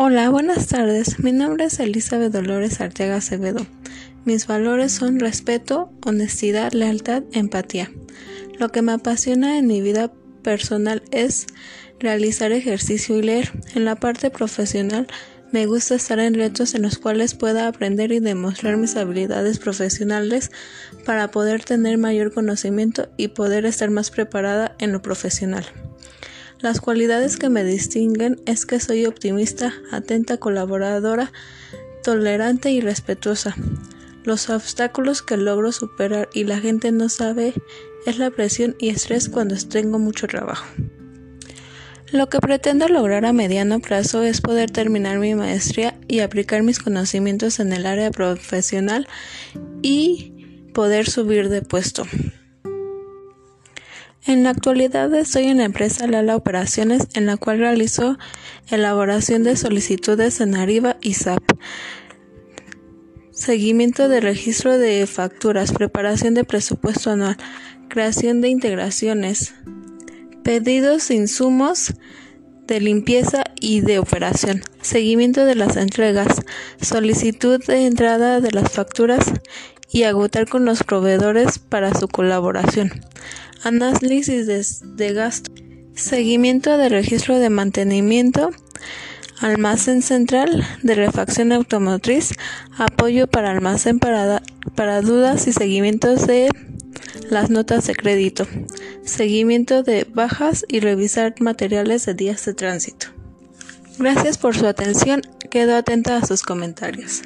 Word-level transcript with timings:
Hola, 0.00 0.30
buenas 0.30 0.68
tardes. 0.68 1.18
Mi 1.18 1.32
nombre 1.32 1.64
es 1.64 1.80
Elizabeth 1.80 2.32
Dolores 2.32 2.80
Arteaga 2.80 3.16
Acevedo. 3.16 3.66
Mis 4.24 4.46
valores 4.46 4.92
son 4.92 5.18
respeto, 5.18 5.90
honestidad, 6.06 6.70
lealtad, 6.70 7.24
empatía. 7.32 7.90
Lo 8.60 8.68
que 8.68 8.80
me 8.80 8.92
apasiona 8.92 9.58
en 9.58 9.66
mi 9.66 9.82
vida 9.82 10.12
personal 10.44 11.02
es 11.10 11.48
realizar 11.98 12.52
ejercicio 12.52 13.18
y 13.18 13.22
leer. 13.22 13.50
En 13.74 13.84
la 13.84 13.96
parte 13.96 14.30
profesional 14.30 15.08
me 15.50 15.66
gusta 15.66 15.96
estar 15.96 16.20
en 16.20 16.34
retos 16.34 16.76
en 16.76 16.82
los 16.82 16.98
cuales 16.98 17.34
pueda 17.34 17.66
aprender 17.66 18.12
y 18.12 18.20
demostrar 18.20 18.76
mis 18.76 18.94
habilidades 18.94 19.58
profesionales 19.58 20.52
para 21.06 21.32
poder 21.32 21.64
tener 21.64 21.98
mayor 21.98 22.32
conocimiento 22.32 23.08
y 23.16 23.28
poder 23.28 23.66
estar 23.66 23.90
más 23.90 24.12
preparada 24.12 24.76
en 24.78 24.92
lo 24.92 25.02
profesional. 25.02 25.66
Las 26.60 26.80
cualidades 26.80 27.36
que 27.36 27.50
me 27.50 27.62
distinguen 27.62 28.40
es 28.44 28.66
que 28.66 28.80
soy 28.80 29.06
optimista, 29.06 29.72
atenta, 29.92 30.38
colaboradora, 30.38 31.32
tolerante 32.02 32.72
y 32.72 32.80
respetuosa. 32.80 33.54
Los 34.24 34.50
obstáculos 34.50 35.22
que 35.22 35.36
logro 35.36 35.70
superar 35.70 36.28
y 36.34 36.44
la 36.44 36.58
gente 36.58 36.90
no 36.90 37.08
sabe 37.08 37.54
es 38.06 38.18
la 38.18 38.30
presión 38.30 38.74
y 38.80 38.88
estrés 38.88 39.28
cuando 39.28 39.54
tengo 39.56 40.00
mucho 40.00 40.26
trabajo. 40.26 40.66
Lo 42.10 42.28
que 42.28 42.40
pretendo 42.40 42.88
lograr 42.88 43.24
a 43.24 43.32
mediano 43.32 43.78
plazo 43.78 44.24
es 44.24 44.40
poder 44.40 44.70
terminar 44.70 45.18
mi 45.18 45.34
maestría 45.34 45.96
y 46.08 46.20
aplicar 46.20 46.62
mis 46.64 46.80
conocimientos 46.80 47.60
en 47.60 47.72
el 47.72 47.86
área 47.86 48.10
profesional 48.10 49.06
y 49.82 50.32
poder 50.74 51.08
subir 51.08 51.50
de 51.50 51.62
puesto. 51.62 52.04
En 54.28 54.44
la 54.44 54.50
actualidad 54.50 55.14
estoy 55.14 55.44
en 55.44 55.56
la 55.56 55.64
empresa 55.64 56.06
Lala 56.06 56.36
Operaciones 56.36 57.08
en 57.14 57.24
la 57.24 57.38
cual 57.38 57.60
realizo 57.60 58.18
elaboración 58.70 59.42
de 59.42 59.56
solicitudes 59.56 60.42
en 60.42 60.54
Arriba 60.54 60.98
y 61.00 61.14
SAP, 61.14 61.42
seguimiento 63.30 64.10
de 64.10 64.20
registro 64.20 64.76
de 64.76 65.06
facturas, 65.06 65.72
preparación 65.72 66.34
de 66.34 66.44
presupuesto 66.44 67.10
anual, 67.10 67.38
creación 67.88 68.42
de 68.42 68.50
integraciones, 68.50 69.54
pedidos 70.44 71.08
de 71.08 71.14
insumos 71.14 71.94
de 72.66 72.80
limpieza 72.80 73.44
y 73.62 73.80
de 73.80 73.98
operación, 73.98 74.60
seguimiento 74.82 75.46
de 75.46 75.54
las 75.54 75.78
entregas, 75.78 76.42
solicitud 76.82 77.64
de 77.64 77.86
entrada 77.86 78.42
de 78.42 78.50
las 78.50 78.72
facturas 78.72 79.24
y 79.90 80.02
agotar 80.02 80.46
con 80.46 80.66
los 80.66 80.82
proveedores 80.82 81.58
para 81.58 81.98
su 81.98 82.08
colaboración 82.08 82.92
análisis 83.62 84.46
de, 84.96 85.12
gasto, 85.12 85.50
seguimiento 85.94 86.76
de 86.78 86.88
registro 86.88 87.38
de 87.38 87.50
mantenimiento, 87.50 88.50
almacén 89.40 90.02
central 90.02 90.66
de 90.82 90.94
refacción 90.94 91.52
automotriz, 91.52 92.32
apoyo 92.76 93.26
para 93.26 93.50
almacén 93.50 93.98
para, 93.98 94.42
para 94.74 95.00
dudas 95.00 95.46
y 95.46 95.52
seguimientos 95.52 96.26
de 96.26 96.48
las 97.30 97.50
notas 97.50 97.86
de 97.86 97.94
crédito, 97.94 98.46
seguimiento 99.04 99.82
de 99.82 100.06
bajas 100.12 100.64
y 100.68 100.80
revisar 100.80 101.34
materiales 101.40 102.06
de 102.06 102.14
días 102.14 102.44
de 102.44 102.54
tránsito. 102.54 103.08
Gracias 103.98 104.38
por 104.38 104.56
su 104.56 104.66
atención, 104.66 105.22
quedo 105.50 105.76
atenta 105.76 106.16
a 106.16 106.26
sus 106.26 106.42
comentarios. 106.42 107.22